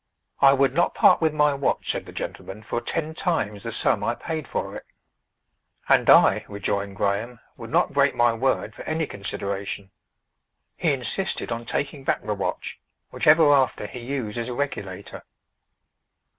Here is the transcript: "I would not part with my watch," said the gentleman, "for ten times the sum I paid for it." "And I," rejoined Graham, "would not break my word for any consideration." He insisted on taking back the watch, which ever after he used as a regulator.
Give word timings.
"I 0.39 0.53
would 0.53 0.73
not 0.73 0.95
part 0.95 1.21
with 1.21 1.31
my 1.31 1.53
watch," 1.53 1.91
said 1.91 2.07
the 2.07 2.11
gentleman, 2.11 2.63
"for 2.63 2.81
ten 2.81 3.13
times 3.13 3.61
the 3.61 3.71
sum 3.71 4.03
I 4.03 4.15
paid 4.15 4.47
for 4.47 4.75
it." 4.75 4.87
"And 5.87 6.09
I," 6.09 6.43
rejoined 6.47 6.95
Graham, 6.95 7.39
"would 7.55 7.69
not 7.69 7.93
break 7.93 8.15
my 8.15 8.33
word 8.33 8.73
for 8.73 8.81
any 8.85 9.05
consideration." 9.05 9.91
He 10.75 10.91
insisted 10.91 11.51
on 11.51 11.65
taking 11.65 12.03
back 12.03 12.23
the 12.25 12.33
watch, 12.33 12.81
which 13.11 13.27
ever 13.27 13.53
after 13.53 13.85
he 13.85 13.99
used 13.99 14.39
as 14.39 14.49
a 14.49 14.55
regulator. 14.55 15.23